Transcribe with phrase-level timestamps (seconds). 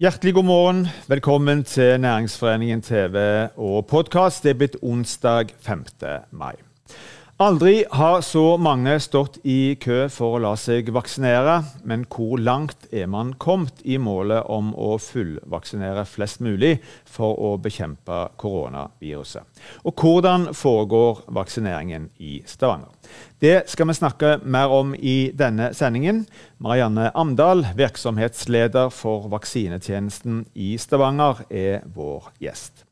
[0.00, 0.88] Hjertelig god morgen.
[1.08, 3.16] Velkommen til Næringsforeningen TV
[3.56, 4.42] og podkast.
[4.42, 5.84] Det er blitt onsdag 5.
[6.30, 6.69] mai.
[7.40, 11.54] Aldri har så mange stått i kø for å la seg vaksinere,
[11.88, 16.74] men hvor langt er man kommet i målet om å fullvaksinere flest mulig
[17.08, 19.48] for å bekjempe koronaviruset?
[19.88, 22.92] Og hvordan foregår vaksineringen i Stavanger?
[23.40, 26.26] Det skal vi snakke mer om i denne sendingen.
[26.60, 32.84] Marianne Amdal, virksomhetsleder for vaksinetjenesten i Stavanger, er vår gjest.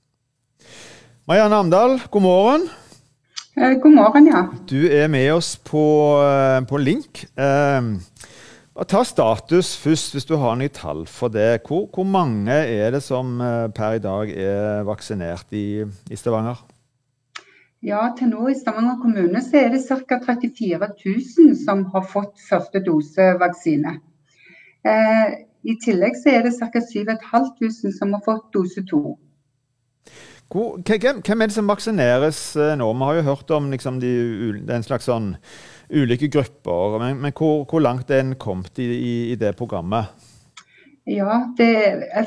[1.28, 2.70] Marianne Amdal, god morgen.
[3.58, 4.44] Eh, god morgen, ja.
[4.70, 5.82] Du er med oss på,
[6.22, 7.24] eh, på link.
[7.34, 7.82] Eh,
[8.86, 11.66] ta status først, hvis du har noen tall for det.
[11.66, 13.38] Hvor, hvor, mange er det som
[13.74, 16.62] per i dag er vaksinert i, i Stavanger?
[17.82, 20.20] Ja, til nå i Stavanger kommune så er det ca.
[20.22, 23.98] 34 000 som har fått første dose vaksine.
[24.86, 25.34] Eh,
[25.66, 26.78] I tillegg så er det ca.
[26.78, 29.18] 7500 som har fått dose to.
[30.48, 32.86] Hvem, hvem, er det som vaksineres eh, nå?
[32.96, 34.12] Vi har jo hørt om liksom, de,
[34.64, 35.34] er slags sånn
[35.92, 36.96] ulike grupper.
[37.02, 40.08] Men, men hvor, hvor, langt er en kommet i, i, i, det programmet?
[41.08, 41.68] Ja, det,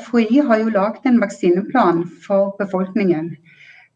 [0.04, 3.32] FHI har jo lagd en vaksineplan for befolkningen.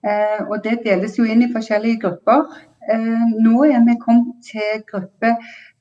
[0.07, 2.51] Eh, og Det deles jo inn i forskjellige grupper.
[2.91, 5.37] Eh, nå er vi kommet til gruppe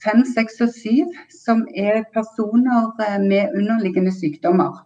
[0.05, 4.83] 5, 6 og 7, som er personer eh, med underliggende sykdommer.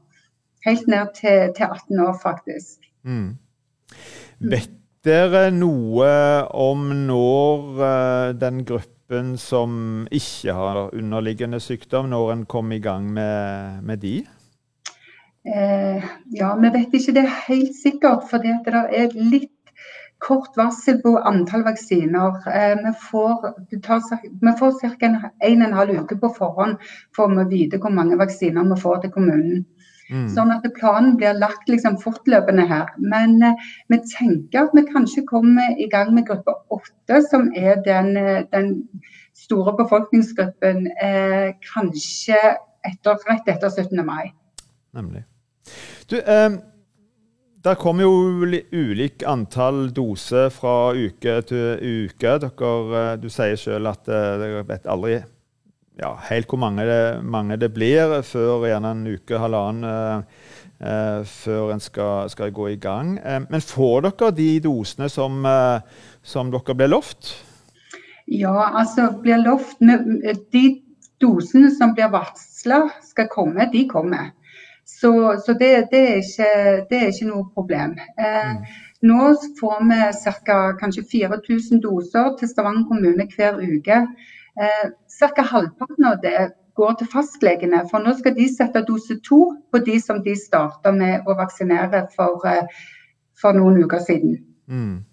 [0.64, 2.88] Helt ned til, til 18 år, faktisk.
[3.04, 3.36] Mm.
[4.40, 4.76] Vet
[5.08, 6.10] dere noe
[6.56, 13.08] om når uh, den gruppen som ikke har underliggende sykdom, når en kom i gang
[13.14, 14.18] med, med de?
[15.56, 16.04] Eh,
[16.36, 19.56] ja, vi vet ikke det helt sikkert, for det er litt
[20.20, 22.42] kort varsel på antall vaksiner.
[22.52, 24.92] Eh, vi får, vi får ca.
[25.08, 26.78] en, en, en halv uke på forhånd
[27.16, 29.64] for å vite hvor mange vaksiner vi får til kommunen.
[30.10, 30.26] Mm.
[30.34, 32.90] Sånn at planen blir lagt liksom fortløpende her.
[32.98, 37.82] Men eh, vi tenker at vi kanskje kommer i gang med gruppe åtte, som er
[37.86, 38.74] den, eh, den
[39.38, 42.40] store befolkningsgruppen eh, kanskje
[42.88, 44.02] etter, rett etter 17.
[44.06, 44.32] mai.
[44.98, 45.24] Nemlig.
[46.10, 46.58] Du, eh,
[47.64, 52.38] det kommer jo ulik antall doser fra uke til uke.
[52.42, 55.20] Dere, eh, du sier selv at dere vet aldri
[56.00, 60.48] ja, helt hvor mange det, mange det, blir før gjerne en uke, halvannen, eh,
[60.80, 63.18] eh, før en skal, skal, gå i gang.
[63.20, 65.82] Eh, men får dere de dosene som, eh,
[66.24, 67.34] som dere ble lovt?
[68.30, 69.80] Ja, altså blir lovt
[70.54, 70.66] De
[71.20, 74.32] dosene som blir varsla skal komme, de kommer.
[74.86, 75.12] Så,
[75.46, 76.52] så det, det, er ikke,
[76.90, 77.98] det, er ikke, noe problem.
[78.18, 78.64] Eh, mm.
[79.10, 79.30] Nå
[79.60, 80.00] får vi
[80.48, 80.58] ca.
[81.12, 84.00] 4000 doser til Stavanger kommune hver uke.
[84.58, 84.90] Eh,
[85.20, 85.44] Ca.
[85.44, 86.50] halvparten av det
[86.80, 90.94] går til fastlegene, for nå skal de sette dose to på de som de starta
[90.96, 92.66] med å vaksinere for, eh,
[93.40, 94.40] for noen uker siden.
[94.68, 95.06] Mm.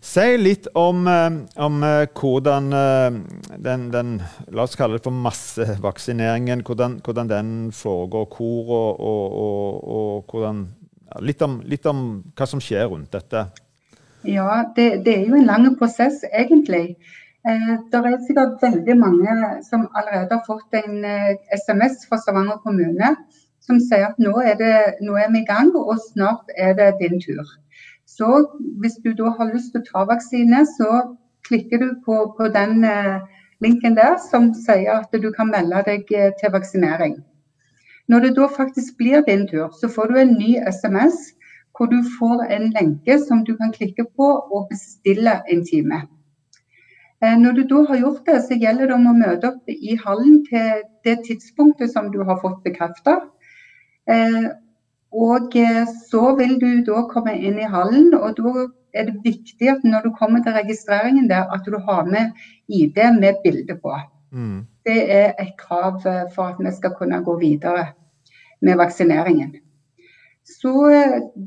[0.00, 1.30] Si litt om, eh,
[1.66, 2.70] om eh, hvordan
[3.66, 9.24] den, den, la oss kalle det for massevaksineringen, hvordan, hvordan den foregår, hvor og, og,
[9.44, 10.68] og, og hvordan,
[11.20, 12.06] litt, om, litt, om,
[12.36, 13.50] hva som skjer rundt dette.
[14.24, 16.96] Ja, det, det er jo en lang prosess, egentlig.
[17.48, 19.34] Eh, det er sikkert veldig mange
[19.64, 23.14] som allerede har fått en eh, SMS fra Stavanger kommune
[23.64, 24.74] som sier at nå er, det,
[25.06, 27.48] nå er, vi i gang, og snart er det din tur.
[28.04, 28.28] Så
[28.82, 31.00] hvis du da har lyst til å ta vaksine, så
[31.48, 33.24] klikker du på, på den eh,
[33.64, 37.20] linken der som sier at du kan melde deg til vaksinering.
[38.08, 41.30] Når det da faktisk blir din tur, så får du en ny SMS
[41.72, 46.04] hvor du får en lenke som du kan klikke på og bestille en time.
[47.24, 49.96] Eh, når du da har gjort det, så gjelder det om å møte opp i
[50.00, 53.18] hallen til det tidspunktet som du har fått bekrefta.
[54.08, 54.48] Eh,
[55.12, 59.68] og eh, så vil du da komme inn i hallen, og da er det viktig
[59.68, 62.32] at når du kommer til registreringen der, at du har med
[62.72, 63.92] ID med bilde på.
[64.32, 64.64] Mm.
[64.88, 67.90] Det er et krav for at vi skal kunne gå videre
[68.64, 69.58] med vaksineringen.
[70.46, 70.72] Så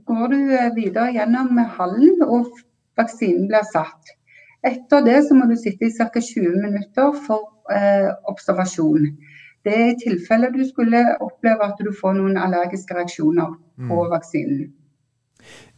[0.05, 0.37] går du
[0.77, 2.51] videre gjennom hallen, og
[2.99, 4.13] vaksinen blir satt.
[4.63, 6.07] Etter det så må du sitte i ca.
[6.13, 9.09] 20 minutter for eh, observasjon.
[9.63, 13.91] Det er i tilfelle du skulle oppleve at du får noen allergiske reaksjoner mm.
[13.91, 14.71] på vaksinen.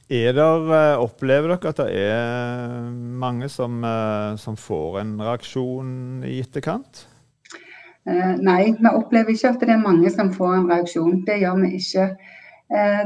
[0.05, 6.23] Er der, eh, opplever dere at det er mange som, eh, som får en reaksjon
[6.29, 7.07] i etterkant?
[8.05, 11.23] Eh, nei, vi opplever ikke at det er mange som får en reaksjon.
[11.25, 12.05] Det gjør vi ikke.
[12.69, 13.01] Eh,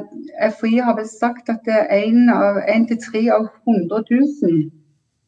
[0.57, 4.67] FHI har vel sagt at én til tre av 100 000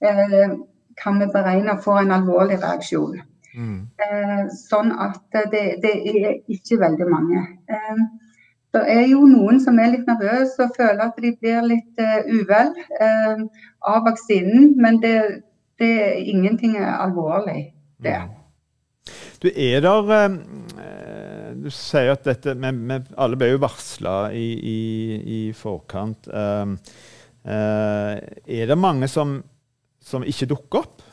[0.02, 0.56] Eh,
[1.04, 3.22] kan vi beregne får en alvorlig reaksjon.
[3.56, 3.78] Mm.
[4.06, 5.22] Eh, sånn at
[5.52, 7.46] det, det, er ikke veldig mange.
[7.72, 8.02] Eh,
[8.72, 12.22] det er jo noen som er litt nervøse og føler at de blir litt uh,
[12.32, 12.70] uvel
[13.02, 13.42] uh,
[13.92, 14.78] av vaksinen.
[14.80, 15.44] Men det,
[15.82, 18.16] det er ingenting alvorlig, det.
[18.16, 18.38] Mm.
[19.44, 20.38] Du er der
[21.58, 24.82] Du sier at dette vi, vi Alle ble jo varsla i, i,
[25.20, 26.30] i, forkant.
[27.44, 29.42] er det mange som,
[30.12, 31.08] som ikke dukker opp?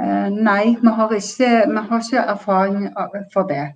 [0.00, 2.86] nei, vi har, ikke, vi har ikke erfaring
[3.34, 3.66] for det.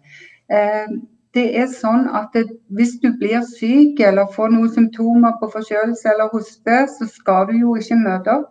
[1.34, 6.12] Det er sånn at det, Hvis du blir syk eller får noen symptomer på forkjølelse
[6.12, 8.50] eller hoste, så skal du jo ikke møte opp.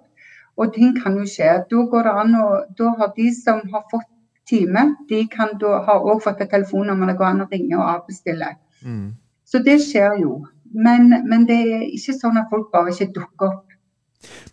[0.60, 1.64] Og ting kan jo skje.
[1.72, 2.48] Da går det an å,
[2.78, 4.10] da har de som har fått
[4.50, 7.88] time, de kan da, har også fått et telefonnummer det går an å ringe og
[7.88, 8.52] avbestille.
[8.84, 9.14] Mm.
[9.48, 10.42] Så det skjer jo.
[10.74, 13.73] Men, men, det er ikke sånn at folk bare ikke dukker opp.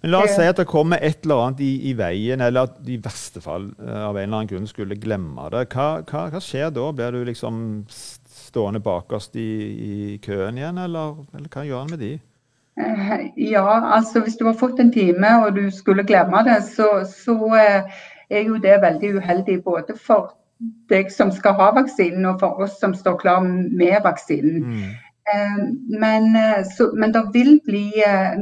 [0.03, 2.81] Men La oss si at det kommer et eller annet i, i veien, eller at
[2.87, 5.67] de i verste fall uh, av en eller annen grunn skulle glemme det.
[5.75, 6.89] Hva, hva, hva skjer da?
[6.97, 9.51] Blir du liksom stående bakerst i,
[9.91, 9.95] i
[10.25, 12.17] køen igjen, eller, eller hva gjør en med de?
[12.81, 16.89] Eh, ja, altså hvis du har fått en time og du skulle glemme det, så,
[17.07, 20.35] så eh, er jo det veldig uheldig både for
[20.93, 24.61] deg som skal ha vaksinen og for oss som står klar med vaksinen.
[24.65, 24.91] Mm.
[25.31, 25.65] Eh,
[26.03, 26.37] men,
[26.77, 27.87] så, men, det vil bli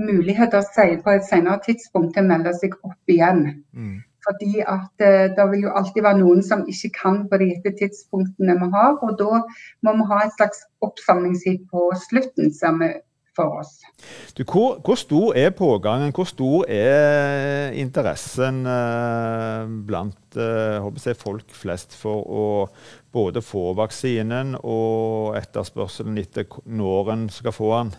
[0.00, 0.64] muligheter
[1.04, 3.42] på et senere tidspunkt til å melde seg opp igjen.
[3.72, 3.96] Mm.
[4.28, 7.72] Fordi at eh, det vil jo alltid være noen som ikke kan på de gitte
[7.78, 8.96] tidspunktene vi har.
[9.04, 9.42] Og da
[9.86, 12.90] må vi ha et slags oppsamlingsheat på slutten, ser vi
[13.38, 13.78] for oss.
[14.34, 21.54] Du, hvor, hvor, stor er pågangen, hvor stor er interessen eh, blant eh, jeg, folk
[21.54, 22.48] flest for å
[23.14, 27.96] både få vaksinen og etterspørselen etter når en skal få den?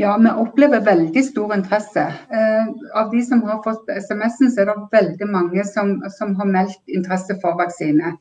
[0.00, 2.06] Ja, vi opplever veldig stor interesse.
[2.32, 6.48] Eh, av de som har fått SMS-en, så er det veldig mange som, som har
[6.48, 8.14] meldt interesse for vaksine.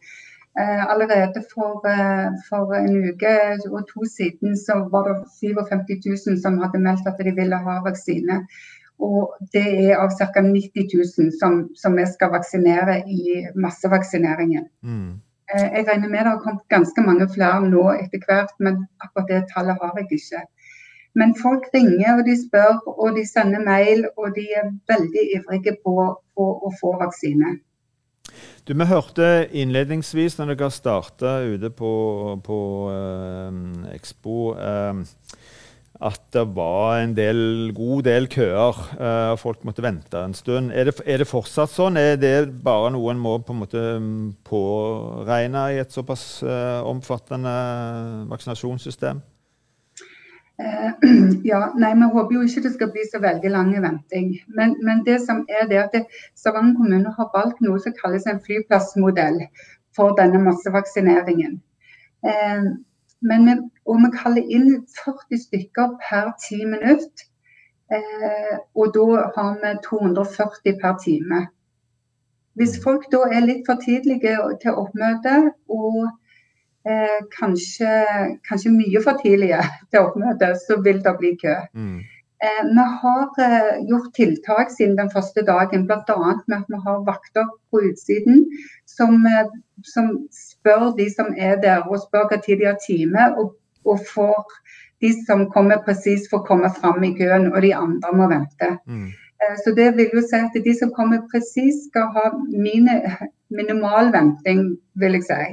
[0.60, 3.36] Eh, allerede for, eh, for, en uke
[3.72, 7.76] og to siden så var det 57 000 som hadde meldt at de ville ha
[7.90, 8.36] vaksine.
[9.00, 10.42] Og det er av ca.
[10.42, 14.66] 90 000 som, som, vi skal vaksinere i massevaksineringen.
[14.84, 15.14] Mm.
[15.54, 19.32] Eh, jeg regner med det har kommet ganske mange flere nå etter hvert, men akkurat
[19.32, 20.44] det tallet har jeg ikke.
[21.16, 25.78] Men folk ringer og de spør og de sender mail, og de er veldig ivrige
[25.86, 25.96] på,
[26.36, 27.56] på å få vaksine.
[28.68, 31.92] Du, Vi hørte innledningsvis når dere starta ute på,
[32.46, 32.60] på
[32.94, 35.00] eh, Expo, eh,
[36.00, 38.84] at det var en del, god del køer.
[39.00, 40.70] Eh, og Folk måtte vente en stund.
[40.72, 41.98] Er det, er det, fortsatt sånn?
[41.98, 43.84] Er det bare noe en må på en måte
[44.48, 47.58] påregne i et såpass omfattende
[48.30, 49.26] vaksinasjonssystem?
[50.60, 50.92] Eh,
[51.52, 54.34] ja, nei, Vi håper jo ikke det skal bli så veldig lang venting.
[54.48, 55.96] Men, men det som er det at
[56.36, 59.42] Stavanger kommune har valgt noe som kalles en flyplassmodell
[59.96, 61.60] for denne massevaksineringen.
[62.28, 62.70] Eh,
[63.30, 63.56] men vi,
[63.88, 64.70] og vi kaller inn
[65.00, 67.28] 40 stykker per 10 minutter.
[67.92, 71.46] Eh, og da har vi 240 per time.
[72.60, 75.36] Hvis folk da er litt for tidlige til oppmøte
[75.72, 76.10] og
[76.88, 77.92] eh, kanskje,
[78.48, 79.60] kanskje, mye for tidlige
[79.92, 81.58] til oppmøte, så vil det bli kø.
[81.74, 82.00] Mm.
[82.44, 86.20] Eh, vi har eh, gjort tiltak siden den første dagen, bl.a.
[86.48, 88.46] med at vi har vakter på utsiden
[88.88, 89.50] som, eh,
[89.84, 93.26] som, spør de som er der, og spør hva tid de har time.
[93.36, 94.56] Og, og får
[95.04, 98.72] de som kommer presis, får komme fram i køen, og de andre må vente.
[98.88, 99.10] Mm.
[99.64, 102.96] Så det vil jo si at de som kommer presis, skal ha mine,
[103.52, 105.46] minimal venting, vil jeg si.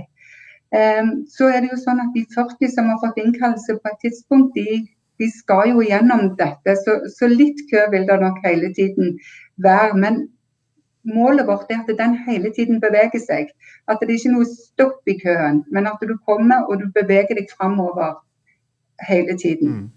[0.76, 4.00] Ehm, så er det jo sånn at De 40 som har fått innkallelse på et
[4.04, 4.82] tidspunkt, de,
[5.20, 6.76] de skal jo gjennom dette.
[6.84, 9.16] Så, så, litt kø vil det nok hele tiden
[9.64, 9.96] være.
[10.04, 10.22] Men
[11.06, 13.52] målet vårt er at den hele tiden beveger seg.
[13.88, 17.38] At det ikke er noe stopp i køen, men at du kommer og du beveger
[17.38, 18.18] deg framover
[19.06, 19.76] hele tiden.
[19.76, 19.92] Mm.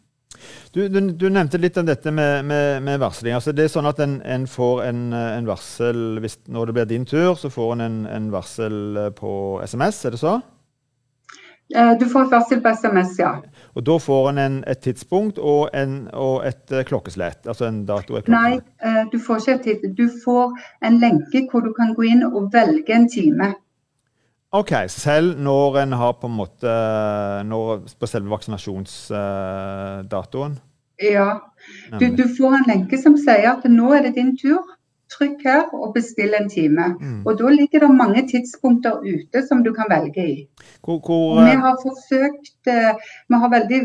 [0.71, 3.33] Du, du, du, nevnte litt om dette med, med, med varsling.
[3.35, 6.87] Altså det er sånn at en, en får en, en, varsel hvis, Når det blir
[6.91, 9.33] din tur, så får en en, varsel på
[9.65, 10.37] SMS, er det så?
[11.75, 13.35] Eh, du får varsel på SMS, ja.
[13.77, 17.47] Og Da får en, et tidspunkt og, en, og et eh, klokkeslett?
[17.47, 19.97] Altså en dato et Nei, eh, du får ikke et tidspunkt.
[19.97, 23.53] Du får en lenke hvor du kan gå inn og velge en time.
[24.51, 24.73] OK.
[24.89, 26.67] Selv når en har på en måte
[27.45, 30.59] når, På selve vaksinasjonsdatoen?
[30.99, 31.33] Ja.
[31.99, 34.63] Du, du, får en lenke som sier at nå er det din tur.
[35.09, 36.85] Trykk her og bestill en time.
[37.01, 37.21] Mm.
[37.25, 40.35] Og Da ligger det mange tidspunkter ute som du kan velge i.
[40.83, 42.93] Hvor, hvor, vi har forsøkt eh,
[43.29, 43.79] vi har veldig,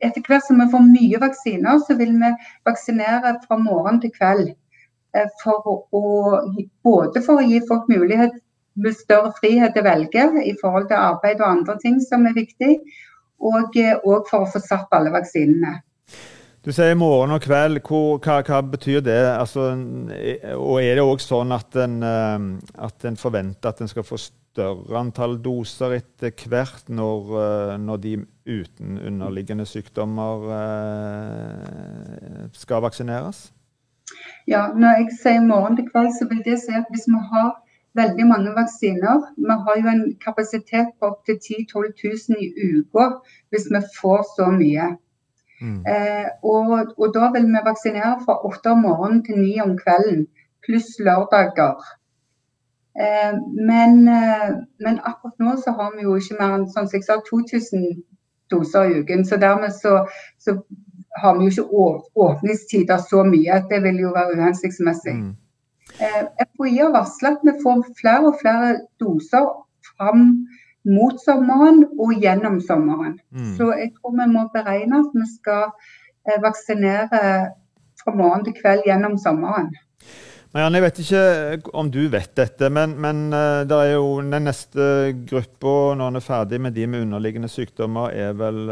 [0.00, 2.30] Etter hvert som vi får mye vaksiner, så vil vi
[2.68, 4.54] vaksinere fra morgen til kveld.
[5.16, 6.04] Eh, for å,
[6.86, 8.38] både for å gi folk mulighet
[8.80, 12.38] med større frihet til å velge i forhold til arbeid og andre ting som er
[12.38, 12.76] viktig.
[13.40, 15.80] Og, og for å få satt alle vaksinene.
[16.60, 17.78] Du sier morgen og kveld.
[17.88, 19.16] Hvor, hva, hva, betyr det?
[19.32, 19.70] Altså,
[20.60, 22.44] og er det òg sånn at en, eh,
[22.84, 28.02] at en, forventer at en skal få større antall doser etter hvert når, eh, når
[28.04, 28.12] de
[28.44, 33.46] uten underliggende sykdommer eh, skal vaksineres?
[34.44, 37.54] Ja, når jeg sier morgen til kveld, så vil det si at hvis vi har
[37.96, 39.30] veldig mange vaksiner.
[39.40, 43.14] Vi har jo en kapasitet på opptil 10 000-12 000 i uka
[43.48, 44.96] hvis vi får så mye.
[45.60, 45.80] Mm.
[45.92, 50.26] Eh, og, og, da vil vi vaksinere fra åtte om morgenen til ni om kvelden,
[50.64, 51.80] pluss lørdager.
[53.00, 53.34] Eh,
[53.70, 54.48] men, eh,
[54.84, 57.84] men, akkurat nå så har vi jo ikke mer enn sånn som jeg sa, 2000
[58.50, 59.24] doser i uken.
[59.24, 60.00] Så dermed så,
[60.38, 60.56] så
[61.22, 65.16] har vi jo ikke åpningstider så mye at det vil jo være uhensiktsmessig.
[65.20, 65.36] Mm.
[66.00, 69.48] Eh, FHI har varsla at vi får flere og flere doser
[69.92, 70.26] fram
[70.88, 73.18] mot sommeren og gjennom sommeren.
[73.34, 73.52] Mm.
[73.58, 77.22] Så jeg tror vi må beregne at vi skal eh, vaksinere
[78.00, 79.70] fra morgen til kveld gjennom sommeren.
[80.50, 84.16] Marianne, jeg vet ikke eh, om du vet dette, men, men uh, det er jo
[84.18, 84.86] den neste
[85.28, 88.64] gruppa når en er ferdig med de med underliggende sykdommer, er vel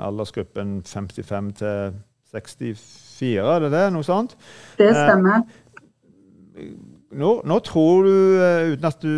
[0.00, 1.98] aldersgruppen 55 til
[2.32, 3.84] 64, er det det?
[3.92, 4.36] Noe sånt?
[4.80, 5.44] Det stemmer.
[6.56, 9.16] Uh, nå, nå, tror du, eh, uten at du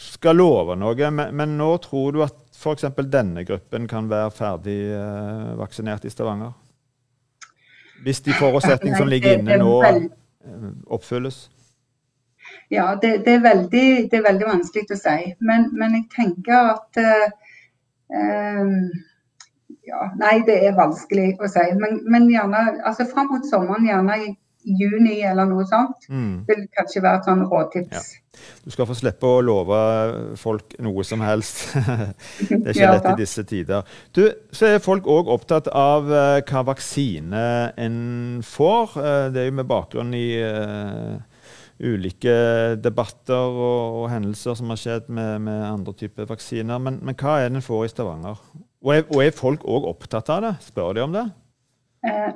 [0.00, 2.86] skal love noe, men, men nå tror du at f.eks.
[3.12, 6.54] denne gruppen kan være ferdig eh, vaksinert i Stavanger?
[8.04, 11.46] Hvis de forutsetningene som ligger inne nå, eh, oppfylles?
[12.70, 15.18] Ja, det, det, er veldig, det, er veldig, vanskelig å si.
[15.44, 18.86] Men, men jeg tenker at uh,
[19.86, 21.64] ja, Nei, det er vanskelig å si.
[21.78, 24.18] Men, men gjerne altså fram mot sommeren, gjerne
[24.66, 26.08] juni eller noe sånt.
[26.10, 26.44] Mm.
[26.48, 27.92] vil kanskje være et sånn råtips.
[27.96, 28.22] Ja.
[28.64, 29.78] Du skal få slippe å love
[30.40, 31.62] folk noe som helst.
[32.50, 33.86] det er ikke lett i disse tider.
[34.16, 37.46] Du, så er folk òg opptatt av uh, hva vaksine
[37.80, 37.96] en
[38.46, 38.98] får.
[38.98, 41.16] Uh, det er jo med bakgrunn i uh,
[41.80, 42.36] ulike
[42.82, 46.80] debatter og, og, hendelser som har skjedd med, med andre typer vaksiner.
[46.82, 48.40] Men, men, hva er det en får i Stavanger?
[48.86, 50.54] Og er, og er folk òg opptatt av det?
[50.68, 51.28] Spør de om det?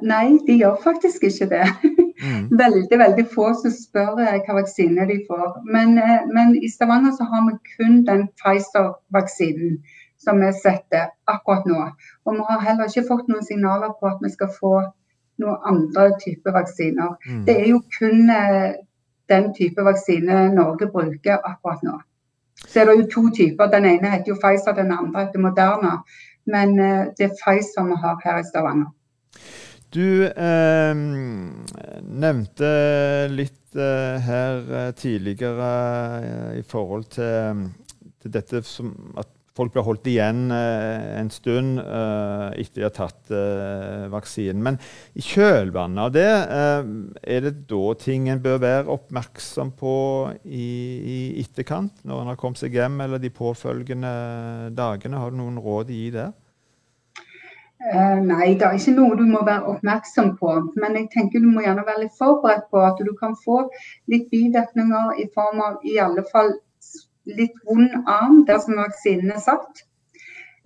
[0.02, 1.66] nei, de gjør faktisk ikke det.
[2.22, 2.58] Mm.
[2.58, 5.54] Veldig veldig få som spør eh, hva vaksine de får.
[5.72, 9.78] Men, eh, men, i Stavanger så har vi kun den Pfizer-vaksinen
[10.20, 11.80] som vi setter akkurat nå.
[12.26, 14.74] Og vi har heller ikke fått noen signaler på at vi skal få
[15.40, 17.16] noen andre typer vaksiner.
[17.24, 17.42] Mm.
[17.48, 18.76] Det er jo kun eh,
[19.32, 21.96] den type vaksine Norge bruker akkurat nå.
[22.60, 23.72] Så er det jo to typer.
[23.72, 26.02] Den ene heter jo Pfizer, den andre heter Moderna.
[26.44, 26.76] Men
[27.16, 28.90] det er Pfizer vi har her i Stavanger.
[29.90, 32.70] Du eh, nevnte
[33.32, 35.70] litt eh, her eh, tidligere
[36.23, 37.64] eh, i forhold til,
[38.23, 42.94] til, dette som at folk blir holdt igjen eh, en stund eh, etter de har
[42.94, 43.32] tatt
[44.14, 44.62] vaksinen.
[44.62, 44.78] Men
[45.18, 46.28] i kjølvannet av det,
[47.35, 49.97] er det da ting en bør være oppmerksom på
[50.47, 50.68] i,
[51.02, 54.14] i etterkant, når en har kommet seg hjem eller de påfølgende
[54.78, 55.18] dagene?
[55.18, 56.28] Har du noen råd å gi det?
[57.80, 60.56] Uh, nei, det er ikke noe du må være oppmerksom på.
[60.82, 63.62] Men jeg tenker du må gjerne være litt forberedt på at du kan få
[64.12, 66.52] litt bivirkninger i form av i alle fall
[67.38, 69.84] litt vond arm dersom vaksinen er satt.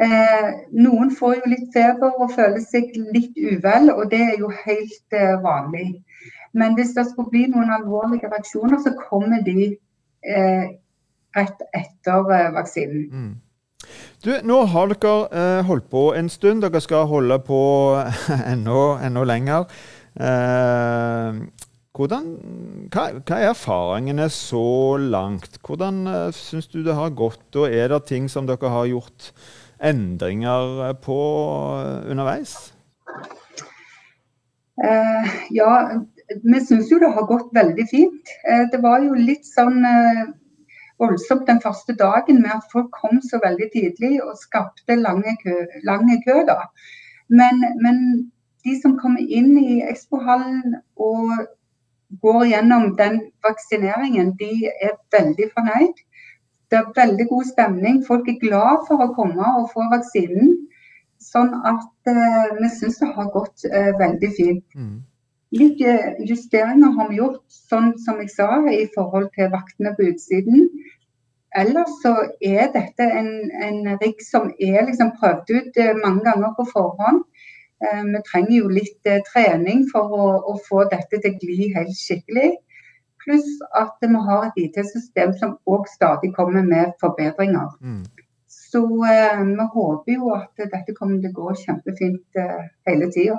[0.02, 4.50] Eh, noen får jo litt feber og føler seg litt uvel, og det er jo
[4.64, 5.86] helt eh, vanlig.
[6.50, 9.70] Men hvis det skulle bli noen alvorlige reaksjoner, så kommer de
[11.34, 13.08] rett etter vaksinen.
[13.10, 13.32] Mm.
[14.24, 16.62] Du, nå har dere eh, holdt på en stund.
[16.64, 17.58] Dere skal holde på
[18.54, 19.66] enda, lenger.
[20.16, 21.40] Eh,
[21.92, 22.30] hvordan,
[22.94, 25.58] hva, hva, er erfaringene så langt?
[25.60, 27.44] Hvordan eh, syns du det har gått?
[27.52, 29.28] Og er det ting som dere har gjort
[29.84, 31.18] endringer på
[31.82, 32.54] eh, underveis?
[34.80, 35.74] Eh, ja,
[36.32, 38.32] vi syns jo det har gått veldig fint.
[38.48, 39.84] Eh, det var jo litt sånn
[40.98, 45.56] voldsomt den første dagen med at folk kom så veldig tidlig og skapte lange kø.
[45.84, 46.60] Lange kø da.
[47.28, 48.30] Men, men,
[48.64, 51.32] de som kommer inn i Expohallen og
[52.22, 55.98] går gjennom den vaksineringen, de er veldig fornøyd.
[56.70, 57.98] Det er veldig god stemning.
[58.06, 60.54] Folk er glad for å komme og få vaksinen.
[61.20, 64.64] Sånn at eh, vi syns det har gått eh, veldig fint.
[64.72, 64.96] Mm.
[65.54, 65.80] Litt
[66.26, 70.68] justeringer har vi gjort, sånn som jeg sa, i forhold til vaktene på utsiden.
[71.54, 73.30] Ellers så er dette en,
[73.62, 77.22] en rigg som er liksom prøvd ut eh, mange ganger på forhånd.
[77.84, 81.70] Eh, vi trenger jo litt eh, trening for å, å, få dette til å gli
[81.76, 82.50] helt skikkelig.
[83.24, 87.70] Pluss at vi har et IT-system som òg stadig kommer med forbedringer.
[87.80, 88.02] Mm.
[88.50, 92.42] Så eh, vi håper jo at dette kommer til å gå kjempefint
[92.88, 93.38] hele tida.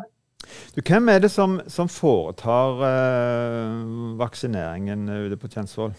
[0.76, 5.94] Hvem er det som, som foretar uh, vaksineringen ute på Kjensvoll?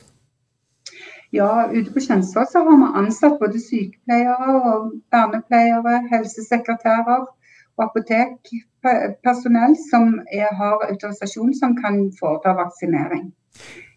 [1.35, 7.25] Ja, ute på Kjensvoll så har vi ansatt både sykepleiere og vernepleiere, helsesekretærer
[7.77, 13.33] og apotekpersonell som er, har autorisasjon som kan foreta vaksinering.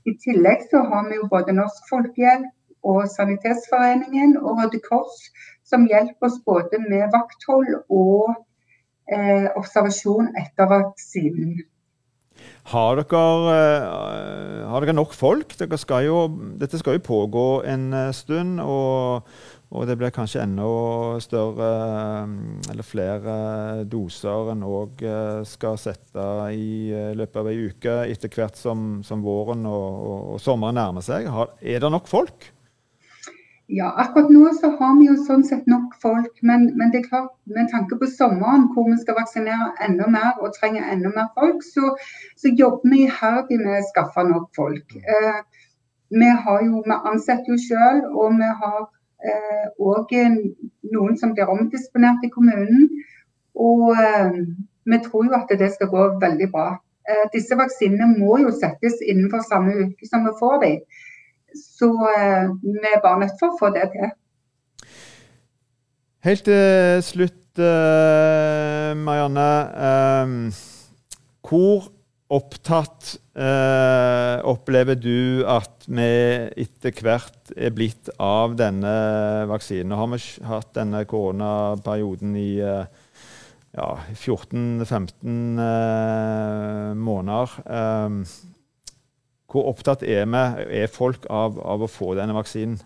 [0.10, 2.50] I tillegg så har vi jo både Norsk Folkehjelp
[2.90, 5.18] og Sanitetsforeningen og Røde Kors
[5.70, 8.36] som hjelper oss både med vakthold og
[9.12, 11.60] eh, observasjon etter vaksinen.
[12.70, 15.56] Har dere, uh, har dere nok folk?
[15.60, 16.20] Dere skal jo,
[16.62, 18.62] dette skal jo pågå en eh, stund.
[18.64, 19.30] og
[19.70, 20.66] og det blir kanskje enda
[21.22, 21.68] større,
[22.26, 23.34] eh, eller flere
[23.90, 26.26] doser en òg eh, skal sette
[26.58, 30.80] i eh, løpet av ei uke, etter hvert som, som våren og, og, og, sommeren
[30.82, 31.30] nærmer seg.
[31.62, 32.50] Er det nok folk?
[33.70, 36.32] Ja, akkurat nå så har vi jo sånn sett nok folk.
[36.42, 40.40] Men, men det er klart, med tanke på sommeren, hvor vi skal vaksinere enda mer
[40.42, 41.92] og trenger enda mer folk, så,
[42.42, 44.96] så jobber vi iherdig med å skaffe nok folk.
[44.98, 45.42] Eh,
[46.10, 46.32] vi,
[46.66, 48.88] jo, vi ansetter jo selv, og vi har
[49.78, 50.36] òg eh,
[50.94, 52.90] noen som blir omdisponert i kommunen.
[53.60, 54.40] Og eh,
[54.90, 56.72] vi tror jo at det skal gå veldig bra.
[57.10, 60.82] Eh, disse vaksinene må jo settes innenfor samme uke som vi får dem.
[61.58, 61.90] Så
[62.64, 64.10] vi er bare nødt til å få det til.
[66.28, 67.62] Helt til slutt,
[69.00, 69.48] Marianne.
[71.50, 71.88] Hvor
[72.30, 76.10] opptatt eh, opplever du at vi
[76.62, 78.94] etter hvert er blitt av denne
[79.50, 79.90] vaksinen?
[79.90, 82.86] Nå har vi hatt denne koronaperioden i eh,
[83.74, 87.58] ja, 14-15 eh, måneder.
[89.50, 90.46] Hvor opptatt er vi,
[90.84, 92.78] er folk av, av å få denne vaksinen?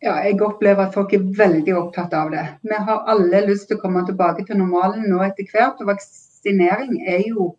[0.00, 2.46] Ja, jeg opplever at folk er veldig opptatt av det.
[2.64, 5.82] Vi har alle lyst til å komme tilbake til normalen nå etter hvert.
[5.82, 7.50] og Vaksinering er jo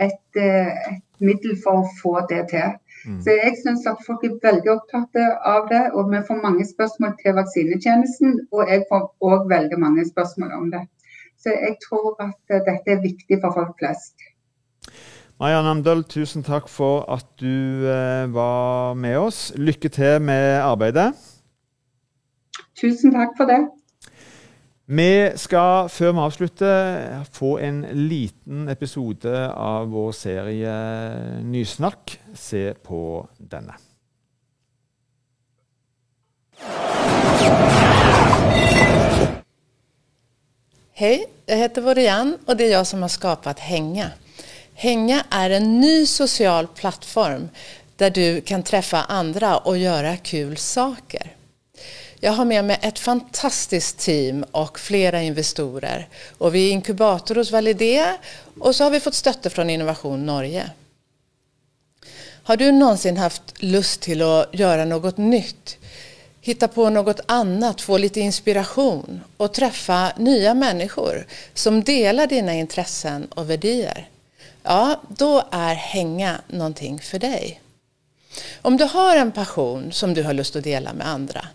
[0.00, 2.72] et, eh, et, middel for å få det til.
[3.04, 3.20] Mm.
[3.22, 5.82] Så jeg syns at folk er veldig opptatt av det.
[5.92, 10.70] Og vi får mange spørsmål til vaksinetjenesten, og jeg får òg veldig mange spørsmål om
[10.72, 10.86] det.
[11.36, 14.31] Så jeg tror at eh, dette er viktig for folk flest.
[15.42, 19.38] Maja Namdal, tusen takk for at du eh, var med oss.
[19.58, 21.08] Lykke til med arbeidet.
[22.78, 23.58] Tusen takk for det.
[24.86, 30.76] Vi skal, før vi avslutter, få en liten episode av vår serie
[31.42, 32.20] Nysnakk.
[32.38, 33.02] Se på
[33.42, 33.74] denne.
[41.02, 41.16] Hei,
[41.50, 44.12] jeg heter Vorian og det er jeg som har skapt Hänga.
[44.82, 47.48] Hänga er en ny social plattform
[47.96, 51.28] der du kan treffe andre og gjøre kul saker.
[52.18, 56.08] Jeg har med meg et fantastisk team og flere investorer.
[56.42, 58.08] Og vi er inkubator hos Validea,
[58.58, 60.66] og så har vi fått støtte fra Innovation Norge.
[62.50, 65.76] Har du någonsin hatt lyst til å gjøre noe nytt?
[66.42, 71.22] Hitta på noe annet, få litt inspiration og treffe nye mennesker
[71.54, 74.08] som deler dine intressen og värderingar?
[74.62, 77.60] Ja, då är Hänga någonting för dig.
[78.62, 81.46] Om du har en passion som du har lust att dela med andra,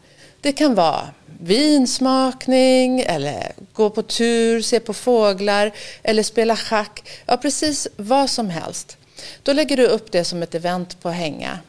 [0.42, 5.72] det kan vara vinsmakning eller gå på tur, se på fåglar
[6.04, 7.10] eller spela schack.
[7.26, 8.98] Ja, precis vad som helst.
[9.44, 11.60] Då lägger du upp det som ett event på Hänga.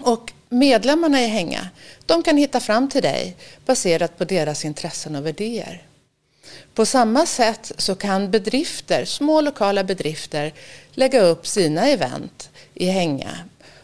[0.00, 1.68] Och medlemmarna i Hänga,
[2.06, 5.85] de kan hitta fram till dig baserat på deras intressen och värderingar.
[6.74, 10.52] På samme sätt så kan bedrifter, små lokala bedrifter,
[10.92, 13.38] lägga upp sina event i Hänga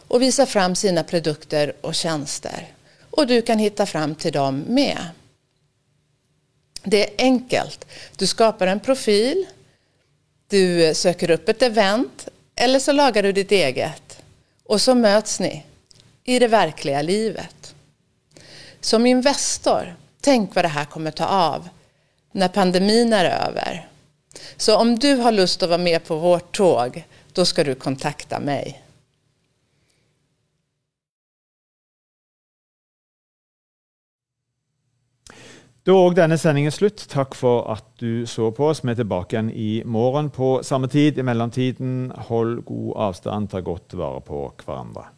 [0.07, 2.67] och visa fram sina produkter och tjänster
[3.15, 5.07] och du kan hitta fram till dem med.
[6.83, 7.85] Det är enkelt.
[8.17, 9.45] Du skapar en profil,
[10.47, 14.21] du söker upp ett event eller så lagar du ditt eget
[14.63, 15.65] och så möts ni
[16.23, 17.75] i det verkliga livet.
[18.81, 21.69] Som Investor, tänk vad det här kommer ta av
[22.33, 23.87] när pandemin är över.
[24.57, 28.39] Så om du har lust att vara med på vårt tåg, då ska du kontakta
[28.39, 28.83] mig.
[35.83, 37.01] Da er òg denne sendingen slutt.
[37.11, 38.79] Takk for at du så på oss.
[38.85, 41.17] Vi er tilbake igjen i morgen på samme tid.
[41.19, 45.09] I mellomtiden, hold god avstand, ta godt vare på hverandre.